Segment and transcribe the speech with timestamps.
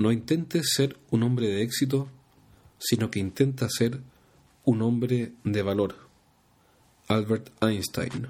[0.00, 2.08] No intentes ser un hombre de éxito,
[2.78, 4.00] sino que intenta ser
[4.64, 5.94] un hombre de valor.
[7.06, 8.28] Albert Einstein.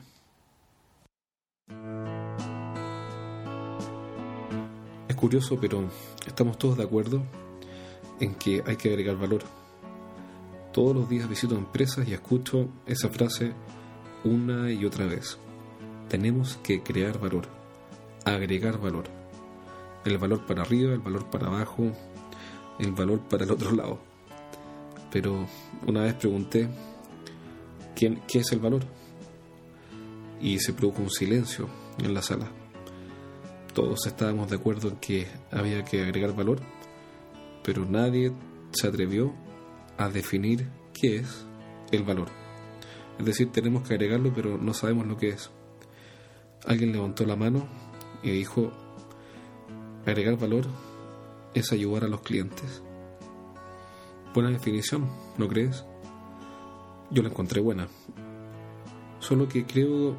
[5.07, 5.89] Es curioso, pero
[6.27, 7.23] estamos todos de acuerdo
[8.19, 9.45] en que hay que agregar valor.
[10.73, 13.53] Todos los días visito empresas y escucho esa frase
[14.25, 15.39] una y otra vez.
[16.09, 17.47] Tenemos que crear valor,
[18.25, 19.20] agregar valor
[20.05, 21.93] el valor para arriba, el valor para abajo,
[22.79, 23.99] el valor para el otro lado.
[25.11, 25.47] Pero
[25.87, 26.69] una vez pregunté,
[27.95, 28.83] ¿quién, ¿qué es el valor?
[30.41, 32.49] Y se produjo un silencio en la sala.
[33.75, 36.61] Todos estábamos de acuerdo en que había que agregar valor,
[37.63, 38.33] pero nadie
[38.73, 39.35] se atrevió
[39.99, 41.47] a definir qué es
[41.93, 42.29] el valor.
[43.19, 45.51] Es decir, tenemos que agregarlo, pero no sabemos lo que es.
[46.67, 47.69] Alguien levantó la mano
[48.23, 48.73] y dijo,
[50.11, 50.65] Agregar valor
[51.55, 52.83] es ayudar a los clientes.
[54.35, 55.09] Buena definición,
[55.39, 55.85] ¿no crees?
[57.13, 57.87] Yo la encontré buena.
[59.21, 60.17] Solo que creo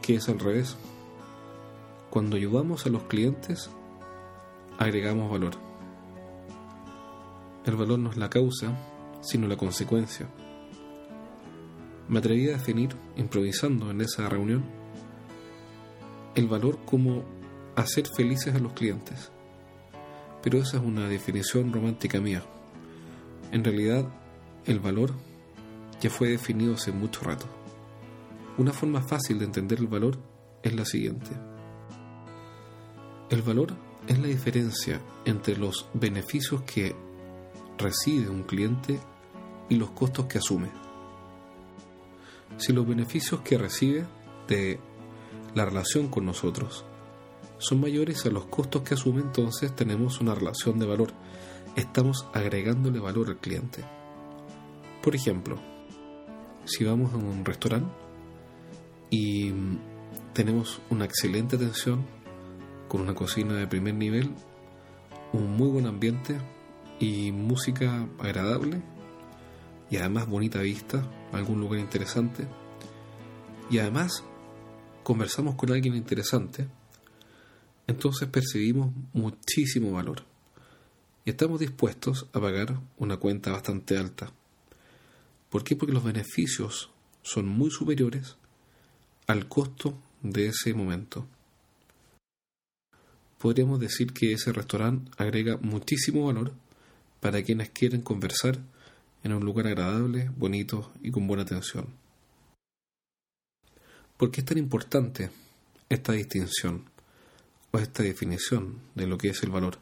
[0.00, 0.76] que es al revés.
[2.08, 3.68] Cuando ayudamos a los clientes,
[4.78, 5.54] agregamos valor.
[7.64, 8.78] El valor no es la causa,
[9.22, 10.28] sino la consecuencia.
[12.08, 14.64] Me atreví a definir, improvisando en esa reunión,
[16.36, 17.24] el valor como
[17.76, 19.30] hacer felices a los clientes.
[20.42, 22.42] Pero esa es una definición romántica mía.
[23.52, 24.06] En realidad,
[24.64, 25.12] el valor
[26.00, 27.46] ya fue definido hace mucho rato.
[28.58, 30.18] Una forma fácil de entender el valor
[30.62, 31.30] es la siguiente.
[33.30, 33.74] El valor
[34.06, 36.94] es la diferencia entre los beneficios que
[37.76, 38.98] recibe un cliente
[39.68, 40.70] y los costos que asume.
[42.56, 44.06] Si los beneficios que recibe
[44.48, 44.80] de
[45.54, 46.84] la relación con nosotros
[47.58, 51.12] son mayores a los costos que asume, entonces tenemos una relación de valor.
[51.74, 53.84] Estamos agregándole valor al cliente.
[55.02, 55.58] Por ejemplo,
[56.64, 57.92] si vamos a un restaurante
[59.10, 59.52] y
[60.32, 62.04] tenemos una excelente atención
[62.88, 64.34] con una cocina de primer nivel,
[65.32, 66.38] un muy buen ambiente
[66.98, 68.82] y música agradable
[69.90, 71.02] y además bonita vista,
[71.32, 72.46] algún lugar interesante
[73.70, 74.24] y además
[75.02, 76.68] conversamos con alguien interesante,
[77.86, 80.24] entonces percibimos muchísimo valor
[81.24, 84.32] y estamos dispuestos a pagar una cuenta bastante alta.
[85.50, 85.76] ¿Por qué?
[85.76, 86.90] Porque los beneficios
[87.22, 88.36] son muy superiores
[89.26, 91.26] al costo de ese momento.
[93.38, 96.52] Podríamos decir que ese restaurante agrega muchísimo valor
[97.20, 98.58] para quienes quieren conversar
[99.24, 101.86] en un lugar agradable, bonito y con buena atención.
[104.16, 105.30] ¿Por qué es tan importante
[105.88, 106.84] esta distinción?
[107.82, 109.78] Esta definición de lo que es el valor.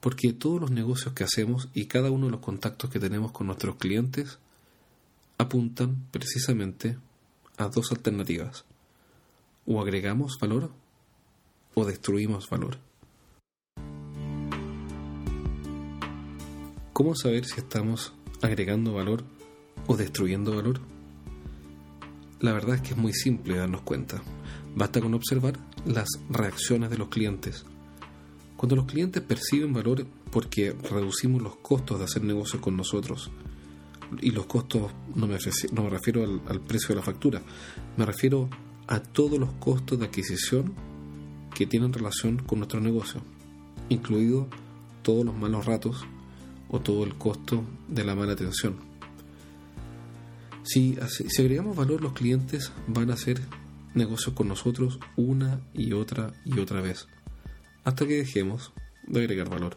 [0.00, 3.46] Porque todos los negocios que hacemos y cada uno de los contactos que tenemos con
[3.46, 4.38] nuestros clientes
[5.38, 6.98] apuntan precisamente
[7.56, 8.64] a dos alternativas.
[9.66, 10.70] O agregamos valor
[11.74, 12.78] o destruimos valor.
[16.92, 19.24] ¿Cómo saber si estamos agregando valor
[19.86, 20.80] o destruyendo valor?
[22.40, 24.22] La verdad es que es muy simple darnos cuenta.
[24.74, 27.64] Basta con observar las reacciones de los clientes.
[28.56, 33.30] Cuando los clientes perciben valor porque reducimos los costos de hacer negocios con nosotros,
[34.20, 35.38] y los costos no me,
[35.72, 37.42] no me refiero al, precio de la factura,
[37.96, 38.48] me refiero
[38.86, 40.72] a todos los costos de adquisición
[41.54, 43.20] que tienen relación con nuestro negocio,
[43.88, 44.48] incluido
[45.02, 46.04] todos los malos ratos
[46.68, 48.76] o todo el costo de la mala atención.
[50.62, 53.40] Si, si agregamos valor, los clientes van a hacer
[53.94, 57.06] negocios con nosotros una y otra y otra vez,
[57.84, 58.72] hasta que dejemos
[59.06, 59.76] de agregar valor.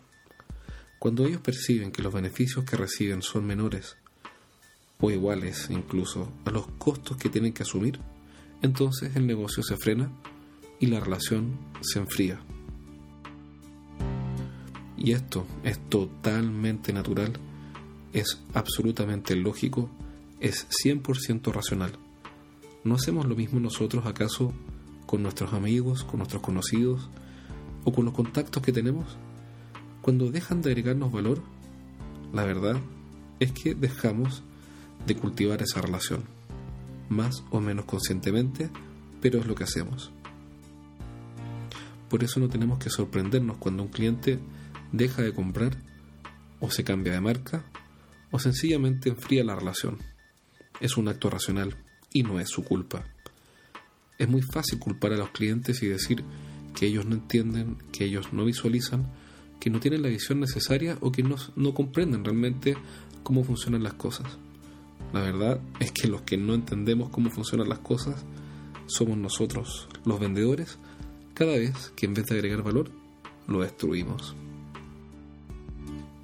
[0.99, 3.97] Cuando ellos perciben que los beneficios que reciben son menores
[4.99, 7.99] o iguales incluso a los costos que tienen que asumir,
[8.61, 10.11] entonces el negocio se frena
[10.79, 12.39] y la relación se enfría.
[14.97, 17.33] Y esto es totalmente natural,
[18.13, 19.89] es absolutamente lógico,
[20.39, 21.97] es 100% racional.
[22.83, 24.51] ¿No hacemos lo mismo nosotros acaso
[25.05, 27.09] con nuestros amigos, con nuestros conocidos
[27.83, 29.17] o con los contactos que tenemos?
[30.01, 31.43] Cuando dejan de agregarnos valor,
[32.33, 32.81] la verdad
[33.39, 34.41] es que dejamos
[35.05, 36.23] de cultivar esa relación,
[37.07, 38.71] más o menos conscientemente,
[39.21, 40.11] pero es lo que hacemos.
[42.09, 44.39] Por eso no tenemos que sorprendernos cuando un cliente
[44.91, 45.77] deja de comprar
[46.59, 47.63] o se cambia de marca
[48.31, 49.99] o sencillamente enfría la relación.
[50.79, 51.77] Es un acto racional
[52.13, 53.05] y no es su culpa.
[54.17, 56.23] Es muy fácil culpar a los clientes y decir
[56.75, 59.07] que ellos no entienden, que ellos no visualizan,
[59.59, 62.75] que no tienen la visión necesaria o que no, no comprenden realmente
[63.23, 64.27] cómo funcionan las cosas.
[65.13, 68.23] La verdad es que los que no entendemos cómo funcionan las cosas
[68.87, 70.77] somos nosotros, los vendedores,
[71.33, 72.91] cada vez que en vez de agregar valor,
[73.47, 74.35] lo destruimos.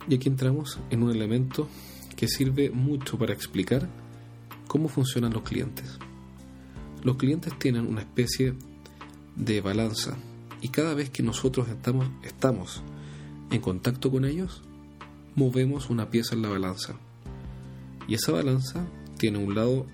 [0.10, 1.68] Y aquí entramos en un elemento
[2.16, 3.90] que sirve mucho para explicar
[4.68, 5.98] cómo funcionan los clientes.
[7.04, 8.54] Los clientes tienen una especie
[9.36, 10.18] de balanza
[10.62, 11.68] y cada vez que nosotros
[12.24, 12.84] estamos,
[13.52, 14.64] en contacto con ellos,
[15.36, 16.96] movemos una pieza en la balanza.
[18.08, 18.86] Y esa balanza
[19.18, 19.86] tiene un lado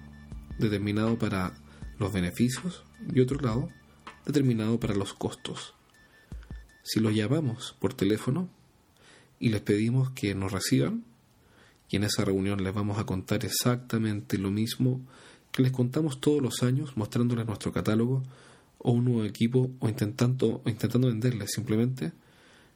[0.57, 1.53] determinado para
[1.99, 2.83] los beneficios
[3.13, 3.69] y otro lado
[4.25, 5.73] determinado para los costos.
[6.83, 8.49] Si los llamamos por teléfono,
[9.43, 11.03] y les pedimos que nos reciban
[11.93, 14.99] y en esa reunión les vamos a contar exactamente lo mismo
[15.51, 18.23] que les contamos todos los años mostrándoles nuestro catálogo
[18.79, 22.11] o un nuevo equipo o intentando, intentando venderles simplemente,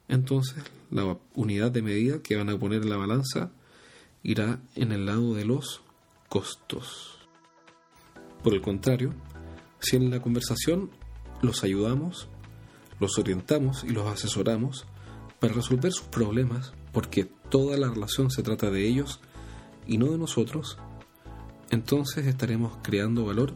[0.07, 3.49] entonces la unidad de medida que van a poner en la balanza
[4.21, 5.81] irá en el lado de los
[6.29, 7.17] costos.
[8.43, 9.15] Por el contrario,
[9.79, 10.91] si en la conversación
[11.41, 12.29] los ayudamos,
[12.99, 14.85] los orientamos y los asesoramos,
[15.39, 19.19] para resolver sus problemas, porque toda la relación se trata de ellos
[19.85, 20.79] y no de nosotros,
[21.69, 23.53] entonces estaremos creando valor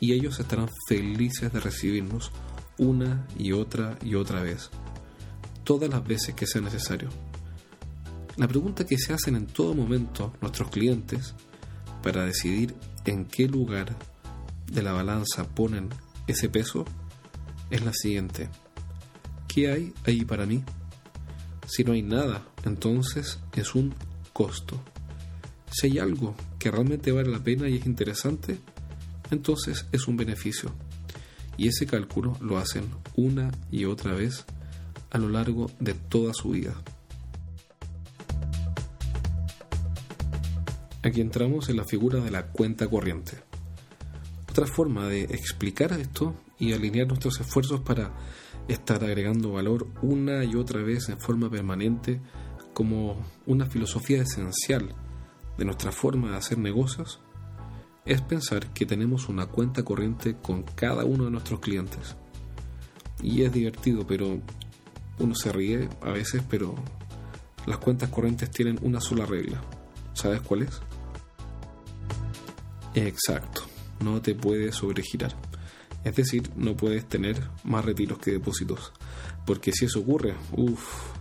[0.00, 2.32] y ellos estarán felices de recibirnos
[2.78, 4.68] una y otra y otra vez,
[5.62, 7.08] todas las veces que sea necesario.
[8.36, 11.36] La pregunta que se hacen en todo momento nuestros clientes
[12.02, 12.74] para decidir
[13.04, 13.96] en qué lugar
[14.66, 15.88] de la balanza ponen
[16.26, 16.84] ese peso
[17.70, 18.48] es la siguiente.
[19.46, 20.64] ¿Qué hay ahí para mí?
[21.68, 23.94] Si no hay nada, entonces es un
[24.32, 24.80] costo.
[25.70, 28.58] Si hay algo que realmente vale la pena y es interesante,
[29.30, 30.70] entonces es un beneficio.
[31.56, 32.84] Y ese cálculo lo hacen
[33.16, 34.44] una y otra vez
[35.10, 36.74] a lo largo de toda su vida.
[41.02, 43.38] Aquí entramos en la figura de la cuenta corriente.
[44.48, 48.12] Otra forma de explicar esto y alinear nuestros esfuerzos para
[48.68, 52.20] estar agregando valor una y otra vez en forma permanente
[52.72, 53.16] como
[53.46, 54.94] una filosofía esencial
[55.58, 57.20] de nuestra forma de hacer negocios
[58.04, 62.16] es pensar que tenemos una cuenta corriente con cada uno de nuestros clientes.
[63.22, 64.40] Y es divertido, pero
[65.18, 66.74] uno se ríe a veces, pero
[67.66, 69.62] las cuentas corrientes tienen una sola regla.
[70.14, 70.80] ¿Sabes cuál es?
[72.94, 73.62] Exacto,
[74.00, 75.34] no te puedes sobregirar.
[76.04, 78.92] Es decir, no puedes tener más retiros que depósitos.
[79.46, 81.12] Porque si eso ocurre, uff,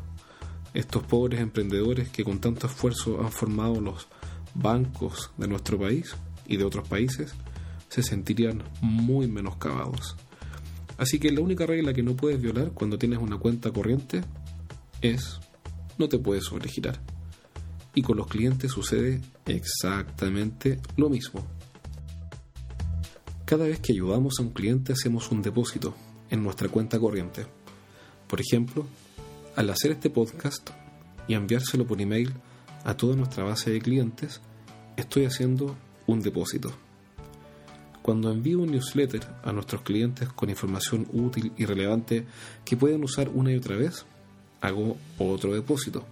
[0.74, 4.08] estos pobres emprendedores que con tanto esfuerzo han formado los
[4.54, 6.16] bancos de nuestro país
[6.48, 7.34] y de otros países,
[7.90, 10.16] se sentirían muy menoscabados.
[10.98, 14.22] Así que la única regla que no puedes violar cuando tienes una cuenta corriente
[15.01, 15.40] es
[15.98, 17.01] no te puedes sobregirar.
[17.94, 21.46] Y con los clientes sucede exactamente lo mismo.
[23.46, 25.94] Cada vez que ayudamos a un cliente hacemos un depósito
[26.30, 27.46] en nuestra cuenta corriente.
[28.28, 28.86] Por ejemplo,
[29.55, 30.70] al hacer este podcast
[31.27, 32.34] y enviárselo por email
[32.84, 34.41] a toda nuestra base de clientes,
[34.98, 35.75] estoy haciendo
[36.08, 36.72] un depósito.
[38.01, 42.25] Cuando envío un newsletter a nuestros clientes con información útil y relevante
[42.65, 44.05] que pueden usar una y otra vez,
[44.62, 46.05] hago otro depósito.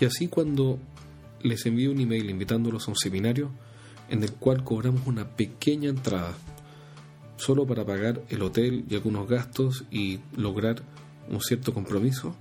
[0.00, 0.78] Y así cuando
[1.42, 3.50] les envío un email invitándolos a un seminario
[4.08, 6.34] en el cual cobramos una pequeña entrada
[7.36, 10.82] solo para pagar el hotel y algunos gastos y lograr
[11.30, 12.34] un cierto compromiso,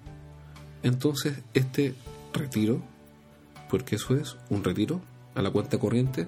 [0.83, 1.95] entonces este
[2.33, 2.81] retiro,
[3.69, 5.01] porque eso es un retiro
[5.35, 6.27] a la cuenta corriente,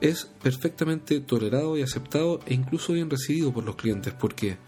[0.00, 4.58] es perfectamente tolerado y aceptado e incluso bien recibido por los clientes porque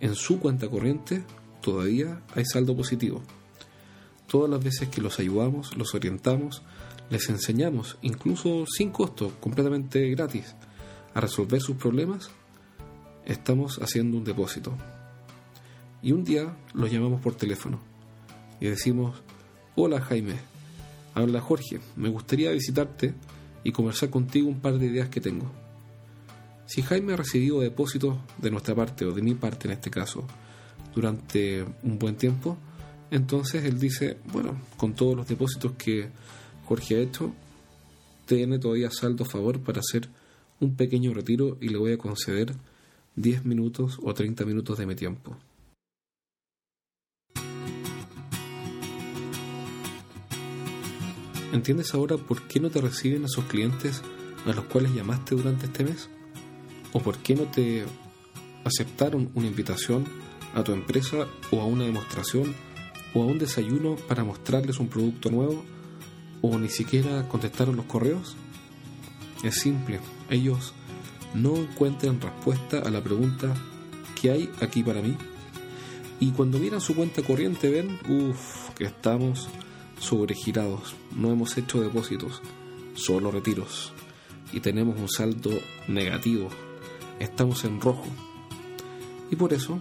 [0.00, 1.22] en su cuenta corriente
[1.60, 3.22] todavía hay saldo positivo.
[4.26, 6.62] Todas las veces que los ayudamos, los orientamos,
[7.10, 10.54] les enseñamos, incluso sin costo, completamente gratis,
[11.14, 12.30] a resolver sus problemas,
[13.26, 14.74] estamos haciendo un depósito.
[16.02, 17.78] Y un día los llamamos por teléfono
[18.60, 19.22] y decimos,
[19.76, 20.34] hola Jaime,
[21.14, 23.14] habla Jorge, me gustaría visitarte
[23.62, 25.50] y conversar contigo un par de ideas que tengo.
[26.66, 30.26] Si Jaime ha recibido depósitos de nuestra parte o de mi parte en este caso
[30.94, 32.56] durante un buen tiempo,
[33.10, 36.08] entonces él dice, bueno, con todos los depósitos que
[36.66, 37.32] Jorge ha hecho,
[38.26, 40.08] tiene todavía saldo a favor para hacer
[40.60, 42.54] un pequeño retiro y le voy a conceder
[43.16, 45.36] 10 minutos o 30 minutos de mi tiempo.
[51.52, 54.00] ¿Entiendes ahora por qué no te reciben esos clientes
[54.46, 56.08] a los cuales llamaste durante este mes?
[56.94, 57.84] ¿O por qué no te
[58.64, 60.06] aceptaron una invitación
[60.54, 62.54] a tu empresa o a una demostración
[63.12, 65.62] o a un desayuno para mostrarles un producto nuevo
[66.40, 68.34] o ni siquiera contestaron los correos?
[69.44, 70.72] Es simple, ellos
[71.34, 73.54] no encuentran respuesta a la pregunta
[74.22, 75.18] ¿qué hay aquí para mí?
[76.18, 79.48] Y cuando miran su cuenta corriente ven, uff, que estamos
[80.02, 82.42] sobregirados, no hemos hecho depósitos,
[82.94, 83.92] solo retiros
[84.52, 85.50] y tenemos un saldo
[85.88, 86.50] negativo,
[87.20, 88.04] estamos en rojo.
[89.30, 89.80] Y por eso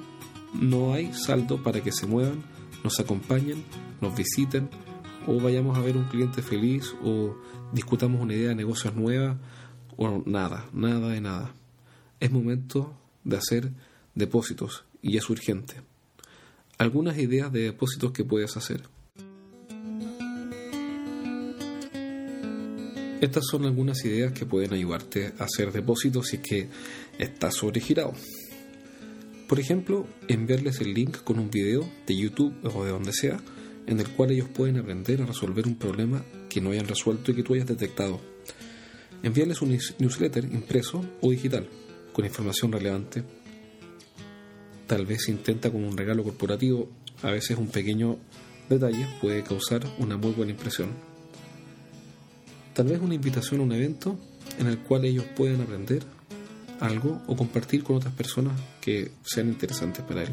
[0.53, 2.43] no hay saldo para que se muevan,
[2.83, 3.63] nos acompañen,
[3.99, 4.69] nos visiten
[5.25, 7.35] o vayamos a ver un cliente feliz o
[7.73, 9.39] discutamos una idea de negocios nueva
[9.97, 11.53] o nada, nada de nada.
[12.19, 13.71] Es momento de hacer
[14.13, 15.81] depósitos y es urgente.
[16.77, 18.83] Algunas ideas de depósitos que puedes hacer.
[23.21, 26.67] Estas son algunas ideas que pueden ayudarte a hacer depósitos si es que
[27.19, 28.13] estás sobregirado.
[29.47, 33.39] Por ejemplo, enviarles el link con un video de YouTube o de donde sea
[33.85, 37.35] en el cual ellos pueden aprender a resolver un problema que no hayan resuelto y
[37.35, 38.19] que tú hayas detectado.
[39.21, 41.69] Enviarles un newsletter impreso o digital
[42.13, 43.23] con información relevante.
[44.87, 46.89] Tal vez intenta con un regalo corporativo,
[47.21, 48.17] a veces un pequeño
[48.67, 51.10] detalle puede causar una muy buena impresión
[52.81, 54.17] tal vez una invitación a un evento
[54.57, 56.01] en el cual ellos pueden aprender
[56.79, 60.29] algo o compartir con otras personas que sean interesantes para él.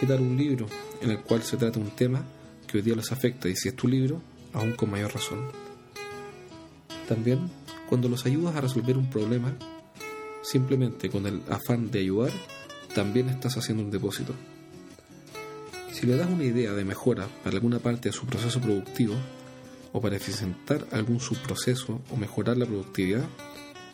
[0.00, 0.66] ¿Qué un libro
[1.02, 2.24] en el cual se trata un tema
[2.66, 4.22] que hoy día les afecta y si es tu libro,
[4.54, 5.40] aún con mayor razón?
[7.06, 7.50] También,
[7.86, 9.52] cuando los ayudas a resolver un problema,
[10.42, 12.32] simplemente con el afán de ayudar,
[12.94, 14.32] también estás haciendo un depósito.
[15.92, 19.16] Si le das una idea de mejora para alguna parte de su proceso productivo,
[19.94, 23.24] o para eficientar algún subproceso o mejorar la productividad,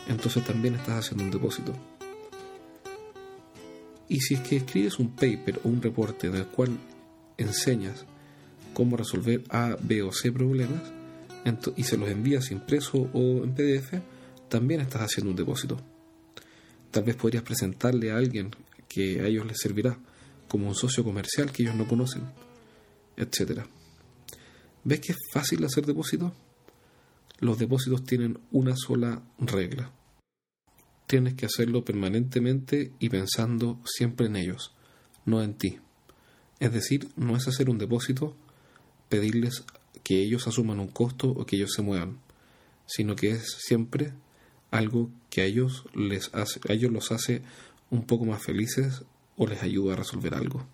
[0.08, 1.74] entonces también estás haciendo un depósito.
[4.08, 6.70] Y si es que escribes un paper o un reporte en el cual
[7.36, 8.06] enseñas
[8.72, 10.80] cómo resolver A, B o C problemas
[11.76, 14.00] y se los envías impreso o en PDF,
[14.48, 15.76] también estás haciendo un depósito.
[16.90, 18.50] Tal vez podrías presentarle a alguien
[18.88, 19.98] que a ellos les servirá
[20.48, 22.22] como un socio comercial que ellos no conocen,
[23.18, 23.66] etcétera.
[24.82, 26.32] ¿Ves que es fácil hacer depósitos?
[27.38, 29.92] Los depósitos tienen una sola regla.
[31.06, 34.72] Tienes que hacerlo permanentemente y pensando siempre en ellos,
[35.24, 35.78] no en ti.
[36.60, 38.36] Es decir, no es hacer un depósito,
[39.08, 39.64] pedirles
[40.02, 42.18] que ellos asuman un costo o que ellos se muevan,
[42.86, 44.12] sino que es siempre
[44.70, 47.42] algo que a ellos, les a ellos los hace
[47.90, 49.02] un poco más felices
[49.36, 50.66] o les ayuda a resolver algo.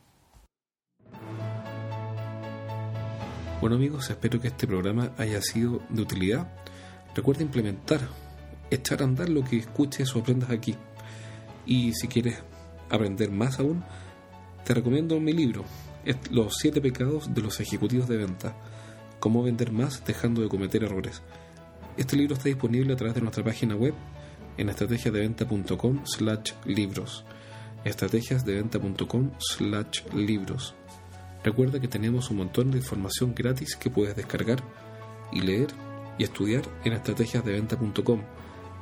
[3.58, 6.46] Bueno amigos, espero que este programa haya sido de utilidad.
[7.14, 8.00] Recuerda implementar,
[8.70, 10.74] echar a andar lo que escuches o aprendas aquí.
[11.64, 12.42] Y si quieres
[12.90, 13.82] aprender más aún,
[14.64, 15.64] te recomiendo mi libro,
[16.30, 18.54] Los siete pecados de los ejecutivos de venta.
[19.20, 21.22] Cómo vender más dejando de cometer errores.
[21.96, 23.94] Este libro está disponible a través de nuestra página web
[24.58, 27.24] en estrategiasdeventa.com slash libros.
[27.84, 30.74] estrategiasdeventa.com slash libros.
[31.46, 34.58] Recuerda que tenemos un montón de información gratis que puedes descargar
[35.30, 35.68] y leer
[36.18, 38.20] y estudiar en estrategiasdeventa.com,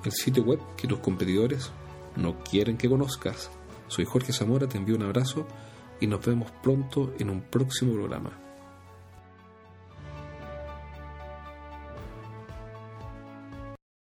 [0.03, 1.71] el sitio web que tus competidores
[2.17, 3.51] no quieren que conozcas.
[3.89, 5.47] Soy Jorge Zamora, te envío un abrazo
[6.01, 8.44] y nos vemos pronto en un próximo programa.